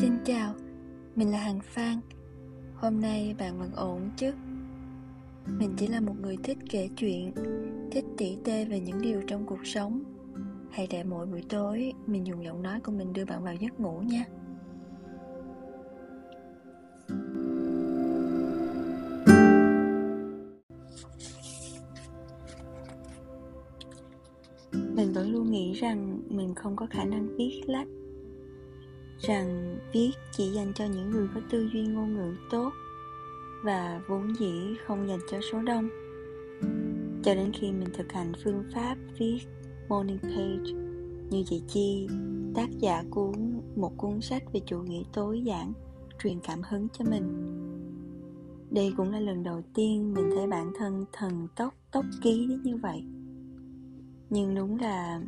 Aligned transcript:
Xin 0.00 0.12
chào, 0.24 0.54
mình 1.16 1.30
là 1.30 1.38
Hằng 1.38 1.60
Phan. 1.60 2.00
Hôm 2.74 3.00
nay 3.00 3.34
bạn 3.38 3.58
vẫn 3.58 3.72
ổn 3.72 4.10
chứ? 4.16 4.32
Mình 5.46 5.74
chỉ 5.76 5.86
là 5.86 6.00
một 6.00 6.14
người 6.20 6.36
thích 6.42 6.58
kể 6.70 6.88
chuyện 6.96 7.32
Thích 7.90 8.04
tỉ 8.16 8.36
tê 8.44 8.64
về 8.64 8.80
những 8.80 9.02
điều 9.02 9.22
trong 9.26 9.46
cuộc 9.46 9.66
sống. 9.66 10.02
Hãy 10.70 10.86
để 10.90 11.04
mỗi 11.04 11.26
buổi 11.26 11.42
tối 11.48 11.92
Mình 12.06 12.26
dùng 12.26 12.44
giọng 12.44 12.62
nói 12.62 12.80
của 12.80 12.92
mình 12.92 13.12
đưa 13.12 13.24
bạn 13.24 13.44
vào 13.44 13.54
giấc 13.54 13.80
ngủ 13.80 14.00
nha. 14.00 14.24
Mình 24.72 25.12
vẫn 25.12 25.32
luôn 25.32 25.50
nghĩ 25.50 25.72
rằng 25.72 26.20
mình 26.28 26.54
không 26.54 26.76
có 26.76 26.86
khả 26.90 27.04
năng 27.04 27.36
viết 27.36 27.62
lách 27.66 27.88
rằng 29.20 29.78
viết 29.92 30.10
chỉ 30.32 30.50
dành 30.50 30.72
cho 30.74 30.84
những 30.84 31.10
người 31.10 31.28
có 31.34 31.40
tư 31.50 31.68
duy 31.72 31.86
ngôn 31.86 32.14
ngữ 32.14 32.34
tốt 32.50 32.72
và 33.64 34.00
vốn 34.08 34.36
dĩ 34.38 34.76
không 34.86 35.08
dành 35.08 35.20
cho 35.30 35.38
số 35.52 35.62
đông. 35.62 35.88
Cho 37.22 37.34
đến 37.34 37.52
khi 37.54 37.72
mình 37.72 37.88
thực 37.92 38.12
hành 38.12 38.32
phương 38.44 38.64
pháp 38.74 38.96
viết 39.18 39.38
morning 39.88 40.18
page, 40.18 40.72
như 41.30 41.44
chị 41.46 41.62
chi, 41.68 42.08
tác 42.54 42.68
giả 42.78 43.04
cuốn 43.10 43.60
một 43.76 43.92
cuốn 43.96 44.20
sách 44.20 44.42
về 44.52 44.60
chủ 44.66 44.78
nghĩa 44.78 45.02
tối 45.12 45.42
giản 45.42 45.72
truyền 46.22 46.40
cảm 46.40 46.62
hứng 46.70 46.88
cho 46.98 47.04
mình. 47.10 47.54
Đây 48.70 48.92
cũng 48.96 49.10
là 49.10 49.20
lần 49.20 49.42
đầu 49.42 49.62
tiên 49.74 50.14
mình 50.14 50.30
thấy 50.34 50.46
bản 50.46 50.72
thân 50.78 51.04
thần 51.12 51.48
tốc 51.56 51.74
tốc 51.92 52.04
ký 52.22 52.46
đến 52.48 52.62
như 52.62 52.76
vậy. 52.76 53.04
Nhưng 54.30 54.54
đúng 54.54 54.78
là 54.80 55.20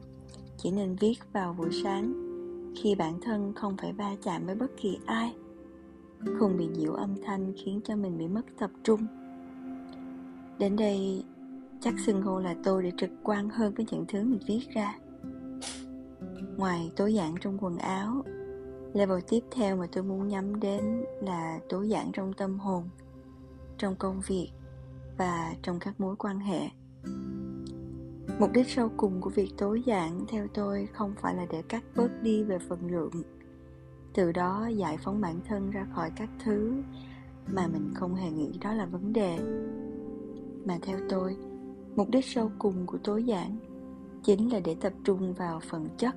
chỉ 0.59 0.71
nên 0.71 0.97
viết 0.97 1.15
vào 1.33 1.55
buổi 1.59 1.69
sáng 1.85 2.30
khi 2.77 2.95
bản 2.95 3.21
thân 3.23 3.53
không 3.55 3.77
phải 3.77 3.93
va 3.93 4.17
chạm 4.23 4.47
với 4.47 4.55
bất 4.55 4.71
kỳ 4.77 4.99
ai, 5.07 5.35
không 6.39 6.57
bị 6.57 6.67
nhiễu 6.67 6.93
âm 6.93 7.15
thanh 7.25 7.53
khiến 7.57 7.81
cho 7.85 7.97
mình 7.97 8.19
bị 8.19 8.29
mất 8.29 8.43
tập 8.59 8.71
trung. 8.85 9.07
Đến 10.59 10.77
đây, 10.77 11.25
chắc 11.81 11.95
xưng 11.99 12.23
hô 12.23 12.41
là 12.41 12.55
tôi 12.65 12.83
để 12.83 12.93
trực 12.97 13.11
quan 13.23 13.49
hơn 13.49 13.75
với 13.75 13.87
những 13.91 14.05
thứ 14.09 14.23
mình 14.23 14.41
viết 14.47 14.61
ra. 14.75 14.99
Ngoài 16.57 16.93
tối 16.97 17.15
giản 17.15 17.35
trong 17.41 17.59
quần 17.61 17.79
áo, 17.79 18.25
level 18.95 19.19
tiếp 19.29 19.41
theo 19.51 19.77
mà 19.77 19.87
tôi 19.93 20.05
muốn 20.05 20.29
nhắm 20.29 20.61
đến 20.61 21.05
là 21.23 21.59
tối 21.69 21.89
giản 21.89 22.11
trong 22.13 22.33
tâm 22.33 22.59
hồn, 22.59 22.85
trong 23.79 23.97
công 23.97 24.21
việc 24.27 24.51
và 25.19 25.55
trong 25.63 25.79
các 25.79 26.01
mối 26.01 26.17
quan 26.17 26.39
hệ. 26.39 26.69
Mục 28.41 28.53
đích 28.53 28.69
sau 28.69 28.91
cùng 28.97 29.21
của 29.21 29.31
việc 29.31 29.51
tối 29.59 29.83
giản 29.87 30.27
theo 30.29 30.47
tôi 30.55 30.89
không 30.93 31.15
phải 31.21 31.35
là 31.35 31.47
để 31.51 31.63
cắt 31.69 31.85
bớt 31.97 32.09
đi 32.23 32.43
về 32.43 32.59
phần 32.59 32.91
lượng. 32.91 33.23
Từ 34.15 34.33
đó 34.33 34.67
giải 34.67 34.99
phóng 35.05 35.21
bản 35.21 35.41
thân 35.49 35.71
ra 35.71 35.87
khỏi 35.95 36.11
các 36.17 36.29
thứ 36.45 36.83
mà 37.47 37.67
mình 37.67 37.91
không 37.95 38.15
hề 38.15 38.31
nghĩ 38.31 38.59
đó 38.61 38.73
là 38.73 38.87
vấn 38.87 39.13
đề. 39.13 39.39
Mà 40.65 40.79
theo 40.83 40.99
tôi, 41.09 41.37
mục 41.97 42.11
đích 42.11 42.25
sâu 42.25 42.51
cùng 42.59 42.87
của 42.87 42.99
tối 43.05 43.25
giản 43.25 43.57
chính 44.23 44.53
là 44.53 44.61
để 44.61 44.77
tập 44.81 44.93
trung 45.05 45.33
vào 45.33 45.61
phần 45.71 45.89
chất. 45.99 46.17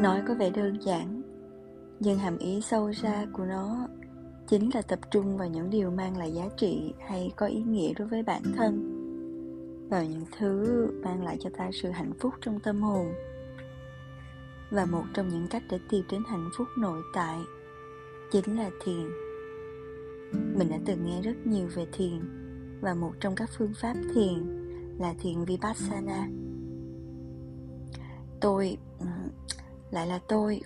Nói 0.00 0.22
có 0.28 0.34
vẻ 0.34 0.50
đơn 0.50 0.78
giản 0.82 1.22
Nhưng 2.00 2.18
hàm 2.18 2.38
ý 2.38 2.60
sâu 2.60 2.92
xa 2.92 3.26
của 3.32 3.44
nó 3.44 3.88
chính 4.48 4.70
là 4.74 4.82
tập 4.82 4.98
trung 5.10 5.36
vào 5.36 5.48
những 5.48 5.70
điều 5.70 5.90
mang 5.90 6.16
lại 6.16 6.32
giá 6.32 6.48
trị 6.56 6.94
hay 7.08 7.32
có 7.36 7.46
ý 7.46 7.62
nghĩa 7.62 7.92
đối 7.98 8.08
với 8.08 8.22
bản 8.22 8.42
thân, 8.56 8.92
vào 9.90 10.04
những 10.04 10.24
thứ 10.38 10.86
mang 11.04 11.24
lại 11.24 11.36
cho 11.40 11.50
ta 11.56 11.70
sự 11.72 11.90
hạnh 11.90 12.12
phúc 12.20 12.34
trong 12.40 12.60
tâm 12.60 12.82
hồn, 12.82 13.06
và 14.70 14.84
một 14.84 15.04
trong 15.14 15.28
những 15.28 15.46
cách 15.50 15.62
để 15.70 15.78
tìm 15.90 16.04
đến 16.10 16.22
hạnh 16.26 16.48
phúc 16.56 16.68
nội 16.78 17.02
tại 17.14 17.38
chính 18.32 18.58
là 18.58 18.70
thiền. 18.84 19.08
Mình 20.58 20.68
đã 20.70 20.78
từng 20.86 21.06
nghe 21.06 21.22
rất 21.22 21.46
nhiều 21.46 21.68
về 21.74 21.86
thiền, 21.92 22.20
và 22.80 22.94
một 22.94 23.12
trong 23.20 23.34
các 23.34 23.50
phương 23.58 23.72
pháp 23.80 23.94
thiền 24.14 24.66
là 24.98 25.14
thiền 25.20 25.44
vipassana. 25.44 26.28
Tôi 28.40 28.76
lại 29.90 30.06
là 30.06 30.20
tôi, 30.28 30.60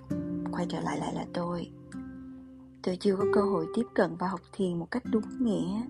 quay 0.53 0.67
trở 0.69 0.81
lại 0.81 0.99
lại 0.99 1.15
là 1.15 1.27
tôi 1.33 1.71
tôi 2.83 2.97
chưa 2.97 3.17
có 3.17 3.25
cơ 3.35 3.41
hội 3.41 3.67
tiếp 3.75 3.87
cận 3.95 4.17
và 4.19 4.29
học 4.29 4.41
thiền 4.53 4.79
một 4.79 4.91
cách 4.91 5.03
đúng 5.13 5.25
nghĩa. 5.41 5.83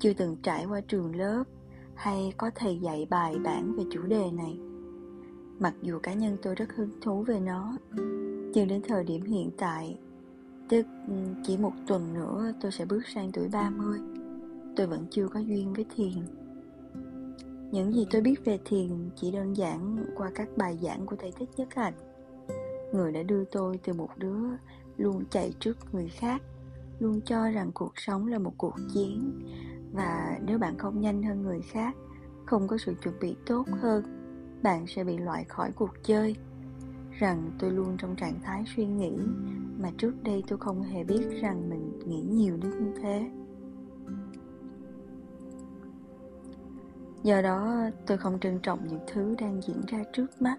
Chưa 0.00 0.12
từng 0.12 0.36
trải 0.42 0.64
qua 0.64 0.80
trường 0.80 1.16
lớp 1.16 1.44
hay 1.94 2.32
có 2.36 2.50
thầy 2.54 2.78
dạy 2.78 3.06
bài 3.10 3.38
bản 3.38 3.76
về 3.76 3.84
chủ 3.90 4.02
đề 4.02 4.30
này. 4.30 4.58
Mặc 5.58 5.74
dù 5.82 5.98
cá 5.98 6.14
nhân 6.14 6.36
tôi 6.42 6.54
rất 6.54 6.72
hứng 6.76 7.00
thú 7.00 7.22
về 7.22 7.40
nó, 7.40 7.76
nhưng 8.54 8.68
đến 8.68 8.82
thời 8.88 9.04
điểm 9.04 9.22
hiện 9.22 9.50
tại, 9.58 9.98
tức 10.68 10.86
ừ, 11.08 11.14
chỉ 11.44 11.56
một 11.56 11.72
tuần 11.86 12.14
nữa 12.14 12.52
tôi 12.60 12.72
sẽ 12.72 12.84
bước 12.84 13.06
sang 13.06 13.32
tuổi 13.32 13.48
30 13.48 13.98
tôi 14.78 14.86
vẫn 14.86 15.06
chưa 15.10 15.28
có 15.28 15.40
duyên 15.40 15.72
với 15.72 15.86
thiền. 15.96 16.12
Những 17.72 17.92
gì 17.92 18.06
tôi 18.10 18.22
biết 18.22 18.44
về 18.44 18.58
thiền 18.64 19.10
chỉ 19.16 19.30
đơn 19.30 19.56
giản 19.56 20.06
qua 20.16 20.30
các 20.34 20.48
bài 20.56 20.78
giảng 20.82 21.06
của 21.06 21.16
thầy 21.16 21.32
thích 21.32 21.48
nhất 21.56 21.68
hạnh. 21.74 21.94
Người 22.92 23.12
đã 23.12 23.22
đưa 23.22 23.44
tôi 23.44 23.80
từ 23.84 23.92
một 23.92 24.08
đứa 24.16 24.46
luôn 24.98 25.24
chạy 25.30 25.52
trước 25.60 25.76
người 25.92 26.08
khác, 26.08 26.42
luôn 26.98 27.20
cho 27.24 27.50
rằng 27.50 27.70
cuộc 27.74 27.92
sống 27.96 28.26
là 28.26 28.38
một 28.38 28.52
cuộc 28.56 28.74
chiến. 28.94 29.40
Và 29.92 30.38
nếu 30.46 30.58
bạn 30.58 30.78
không 30.78 31.00
nhanh 31.00 31.22
hơn 31.22 31.42
người 31.42 31.60
khác, 31.60 31.96
không 32.46 32.68
có 32.68 32.78
sự 32.78 32.94
chuẩn 33.02 33.14
bị 33.20 33.36
tốt 33.46 33.66
hơn, 33.80 34.04
bạn 34.62 34.86
sẽ 34.86 35.04
bị 35.04 35.18
loại 35.18 35.44
khỏi 35.44 35.72
cuộc 35.72 35.90
chơi. 36.02 36.36
Rằng 37.18 37.50
tôi 37.58 37.70
luôn 37.70 37.96
trong 37.98 38.16
trạng 38.16 38.40
thái 38.42 38.64
suy 38.76 38.86
nghĩ, 38.86 39.16
mà 39.78 39.90
trước 39.98 40.22
đây 40.22 40.42
tôi 40.48 40.58
không 40.58 40.82
hề 40.82 41.04
biết 41.04 41.28
rằng 41.40 41.70
mình 41.70 41.98
nghĩ 42.06 42.22
nhiều 42.22 42.56
đến 42.56 42.70
như 42.70 42.92
thế. 43.02 43.30
Do 47.22 47.42
đó, 47.42 47.90
tôi 48.06 48.18
không 48.18 48.40
trân 48.40 48.58
trọng 48.62 48.88
những 48.88 49.00
thứ 49.12 49.34
đang 49.40 49.60
diễn 49.62 49.80
ra 49.86 50.04
trước 50.12 50.42
mắt. 50.42 50.56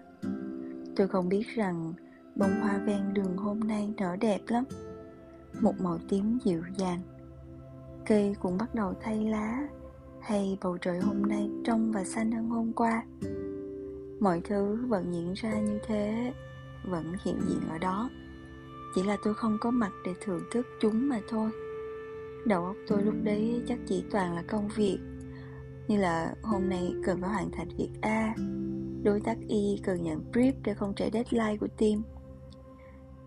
Tôi 0.96 1.08
không 1.08 1.28
biết 1.28 1.46
rằng 1.54 1.92
Bông 2.40 2.60
hoa 2.60 2.78
ven 2.78 3.14
đường 3.14 3.36
hôm 3.36 3.60
nay 3.60 3.94
nở 3.96 4.16
đẹp 4.20 4.40
lắm. 4.48 4.64
Một 5.60 5.74
màu 5.80 5.98
tím 6.08 6.38
dịu 6.44 6.62
dàng. 6.76 7.00
Cây 8.06 8.36
cũng 8.40 8.58
bắt 8.58 8.74
đầu 8.74 8.94
thay 9.00 9.24
lá, 9.24 9.68
Hay 10.20 10.58
bầu 10.62 10.78
trời 10.78 10.98
hôm 10.98 11.22
nay 11.22 11.50
trong 11.64 11.92
và 11.92 12.04
xanh 12.04 12.32
hơn 12.32 12.48
hôm 12.48 12.72
qua. 12.72 13.04
Mọi 14.20 14.40
thứ 14.44 14.86
vẫn 14.88 15.12
diễn 15.12 15.32
ra 15.32 15.60
như 15.60 15.78
thế, 15.86 16.32
Vẫn 16.84 17.12
hiện 17.24 17.40
diện 17.48 17.60
ở 17.70 17.78
đó. 17.78 18.10
Chỉ 18.94 19.02
là 19.02 19.16
tôi 19.24 19.34
không 19.34 19.58
có 19.60 19.70
mặt 19.70 19.92
để 20.04 20.12
thưởng 20.20 20.42
thức 20.52 20.66
chúng 20.80 21.08
mà 21.08 21.20
thôi. 21.28 21.50
Đầu 22.46 22.64
óc 22.64 22.76
tôi 22.88 23.02
lúc 23.02 23.14
đấy 23.22 23.62
chắc 23.68 23.78
chỉ 23.88 24.04
toàn 24.10 24.34
là 24.34 24.42
công 24.42 24.68
việc. 24.76 24.98
Như 25.88 25.96
là 25.96 26.34
hôm 26.42 26.68
nay 26.68 26.94
cần 27.04 27.20
phải 27.20 27.30
hoàn 27.30 27.50
thành 27.50 27.68
việc 27.78 27.90
A, 28.00 28.34
Đối 29.02 29.20
tác 29.20 29.38
Y 29.48 29.80
cần 29.82 30.02
nhận 30.02 30.24
brief 30.32 30.52
để 30.64 30.74
không 30.74 30.94
trễ 30.94 31.10
deadline 31.12 31.56
của 31.56 31.68
team 31.78 32.02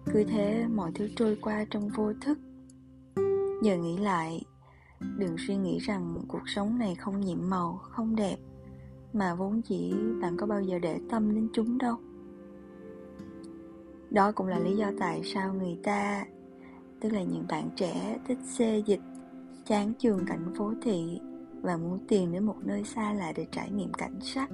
cứ 0.05 0.23
thế 0.23 0.67
mọi 0.67 0.91
thứ 0.95 1.09
trôi 1.15 1.37
qua 1.41 1.65
trong 1.69 1.89
vô 1.89 2.13
thức. 2.21 2.37
Giờ 3.61 3.77
nghĩ 3.77 3.97
lại, 3.97 4.43
đừng 5.17 5.35
suy 5.47 5.55
nghĩ 5.55 5.79
rằng 5.79 6.15
cuộc 6.27 6.49
sống 6.49 6.77
này 6.77 6.95
không 6.95 7.19
nhiệm 7.19 7.49
màu, 7.49 7.79
không 7.83 8.15
đẹp, 8.15 8.37
mà 9.13 9.35
vốn 9.35 9.61
chỉ 9.61 9.93
bạn 10.21 10.37
có 10.37 10.47
bao 10.47 10.61
giờ 10.61 10.79
để 10.79 10.99
tâm 11.09 11.35
đến 11.35 11.49
chúng 11.53 11.77
đâu. 11.77 11.95
Đó 14.09 14.31
cũng 14.31 14.47
là 14.47 14.59
lý 14.59 14.75
do 14.75 14.91
tại 14.99 15.21
sao 15.23 15.53
người 15.53 15.77
ta, 15.83 16.25
tức 17.01 17.09
là 17.09 17.23
những 17.23 17.45
bạn 17.49 17.69
trẻ 17.75 18.19
thích 18.27 18.39
xê 18.43 18.83
dịch, 18.85 19.01
chán 19.65 19.93
trường 19.99 20.25
cảnh 20.25 20.53
phố 20.57 20.73
thị 20.81 21.19
và 21.61 21.77
muốn 21.77 21.99
tìm 22.07 22.31
đến 22.31 22.45
một 22.45 22.57
nơi 22.63 22.83
xa 22.83 23.13
lạ 23.13 23.33
để 23.35 23.45
trải 23.51 23.71
nghiệm 23.71 23.93
cảnh 23.93 24.19
sắc. 24.21 24.49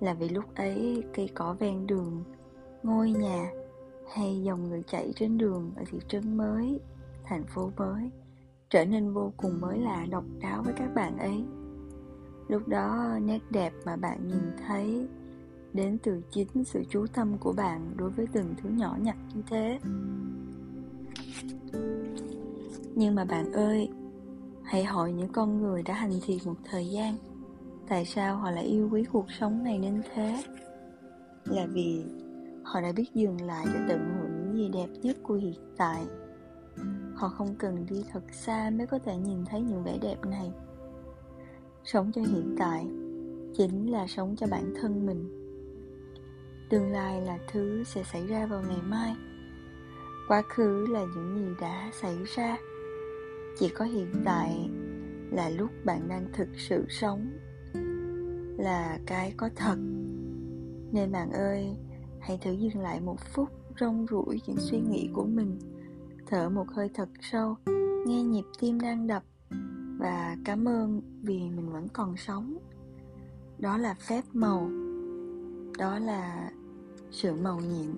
Là 0.00 0.14
vì 0.14 0.28
lúc 0.28 0.54
ấy 0.54 1.04
cây 1.14 1.30
cỏ 1.34 1.56
ven 1.58 1.86
đường, 1.86 2.24
ngôi 2.82 3.10
nhà 3.10 3.50
hay 4.14 4.42
dòng 4.42 4.68
người 4.68 4.82
chạy 4.86 5.12
trên 5.16 5.38
đường 5.38 5.72
ở 5.76 5.82
thị 5.90 5.98
trấn 6.08 6.36
mới, 6.36 6.80
thành 7.24 7.44
phố 7.46 7.70
mới 7.76 8.10
trở 8.70 8.84
nên 8.84 9.12
vô 9.12 9.32
cùng 9.36 9.60
mới 9.60 9.78
lạ 9.78 10.06
độc 10.10 10.24
đáo 10.40 10.62
với 10.62 10.74
các 10.76 10.94
bạn 10.94 11.18
ấy. 11.18 11.44
Lúc 12.48 12.68
đó 12.68 13.18
nét 13.22 13.38
đẹp 13.50 13.72
mà 13.86 13.96
bạn 13.96 14.28
nhìn 14.28 14.52
thấy 14.66 15.08
đến 15.72 15.98
từ 16.02 16.22
chính 16.30 16.64
sự 16.64 16.82
chú 16.90 17.06
tâm 17.14 17.38
của 17.38 17.52
bạn 17.52 17.94
đối 17.96 18.10
với 18.10 18.26
từng 18.32 18.54
thứ 18.62 18.68
nhỏ 18.68 18.96
nhặt 19.00 19.16
như 19.34 19.42
thế. 19.50 19.78
Nhưng 22.94 23.14
mà 23.14 23.24
bạn 23.24 23.52
ơi, 23.52 23.90
hãy 24.62 24.84
hỏi 24.84 25.12
những 25.12 25.32
con 25.32 25.62
người 25.62 25.82
đã 25.82 25.94
hành 25.94 26.20
thiền 26.26 26.38
một 26.44 26.56
thời 26.64 26.88
gian, 26.88 27.16
tại 27.88 28.04
sao 28.04 28.36
họ 28.36 28.50
lại 28.50 28.64
yêu 28.64 28.88
quý 28.92 29.04
cuộc 29.12 29.26
sống 29.30 29.64
này 29.64 29.78
đến 29.78 30.02
thế? 30.14 30.42
Là 31.44 31.66
vì 31.66 32.04
họ 32.70 32.80
đã 32.80 32.92
biết 32.92 33.14
dừng 33.14 33.40
lại 33.40 33.66
để 33.74 33.80
tận 33.88 34.14
hưởng 34.14 34.30
những 34.38 34.56
gì 34.56 34.68
đẹp 34.68 34.88
nhất 35.02 35.16
của 35.22 35.34
hiện 35.34 35.74
tại. 35.76 36.06
Họ 37.14 37.28
không 37.28 37.54
cần 37.58 37.86
đi 37.90 38.04
thật 38.12 38.22
xa 38.32 38.70
mới 38.70 38.86
có 38.86 38.98
thể 38.98 39.16
nhìn 39.16 39.44
thấy 39.44 39.60
những 39.60 39.84
vẻ 39.84 39.98
đẹp 40.02 40.16
này. 40.26 40.52
Sống 41.84 42.12
cho 42.14 42.22
hiện 42.22 42.56
tại 42.58 42.86
chính 43.56 43.90
là 43.90 44.06
sống 44.06 44.36
cho 44.36 44.46
bản 44.50 44.74
thân 44.80 45.06
mình. 45.06 45.30
Tương 46.70 46.92
lai 46.92 47.20
là 47.20 47.38
thứ 47.52 47.84
sẽ 47.84 48.02
xảy 48.02 48.26
ra 48.26 48.46
vào 48.46 48.62
ngày 48.68 48.82
mai. 48.82 49.16
Quá 50.28 50.42
khứ 50.48 50.86
là 50.86 51.04
những 51.14 51.34
gì 51.36 51.54
đã 51.60 51.90
xảy 51.92 52.16
ra. 52.36 52.56
Chỉ 53.58 53.68
có 53.68 53.84
hiện 53.84 54.12
tại 54.24 54.70
là 55.30 55.48
lúc 55.48 55.70
bạn 55.84 56.08
đang 56.08 56.26
thực 56.32 56.48
sự 56.56 56.84
sống 56.88 57.30
là 58.58 58.98
cái 59.06 59.34
có 59.36 59.50
thật. 59.56 59.76
Nên 60.92 61.12
bạn 61.12 61.32
ơi 61.32 61.76
hãy 62.20 62.38
thử 62.42 62.52
dừng 62.52 62.78
lại 62.78 63.00
một 63.00 63.20
phút 63.20 63.48
rong 63.80 64.06
ruổi 64.10 64.40
những 64.46 64.56
suy 64.58 64.80
nghĩ 64.80 65.10
của 65.12 65.24
mình. 65.24 65.58
Thở 66.26 66.48
một 66.48 66.66
hơi 66.68 66.90
thật 66.94 67.08
sâu, 67.20 67.56
nghe 68.06 68.22
nhịp 68.22 68.44
tim 68.60 68.80
đang 68.80 69.06
đập, 69.06 69.22
và 69.98 70.36
cảm 70.44 70.68
ơn 70.68 71.00
vì 71.22 71.38
mình 71.38 71.72
vẫn 71.72 71.88
còn 71.92 72.16
sống. 72.16 72.58
Đó 73.58 73.76
là 73.76 73.94
phép 73.94 74.24
màu. 74.32 74.70
Đó 75.78 75.98
là 75.98 76.50
sự 77.10 77.34
màu 77.34 77.60
nhiệm. 77.60 77.90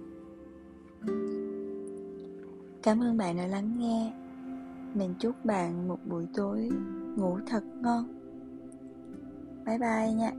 Cảm 2.83 3.01
ơn 3.01 3.17
bạn 3.17 3.37
đã 3.37 3.47
lắng 3.47 3.79
nghe. 3.79 4.13
Mình 4.95 5.15
chúc 5.19 5.45
bạn 5.45 5.89
một 5.89 5.99
buổi 6.07 6.27
tối 6.35 6.71
ngủ 7.17 7.39
thật 7.47 7.65
ngon. 7.83 8.05
Bye 9.67 9.79
bye 9.79 10.13
nha. 10.13 10.31